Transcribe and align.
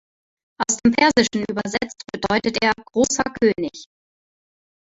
Aus 0.67 0.77
dem 0.77 0.93
persischen 0.93 1.45
übersetzt 1.47 2.01
bedeutet 2.11 2.57
er 2.63 2.73
„Großer 2.91 3.23
König“. 3.39 3.85